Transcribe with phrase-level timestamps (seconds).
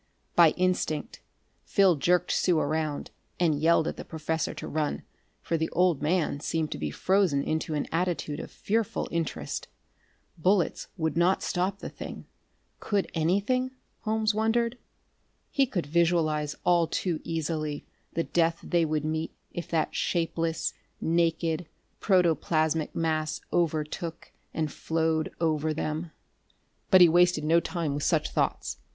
[0.35, 1.21] By instinct
[1.63, 5.03] Phil jerked Sue around and yelled at the professor to run,
[5.43, 9.67] for the old man seemed to be frozen into an attitude of fearful interest.
[10.39, 12.25] Bullets would not stop the thing
[12.79, 13.69] could anything?
[13.99, 14.79] Holmes wondered.
[15.51, 21.67] He could visualize all too easily the death they would meet if that shapeless, naked
[22.01, 26.09] protoplasmic mass overtook and flowed over them....
[26.89, 28.77] But he wasted no time with such thoughts.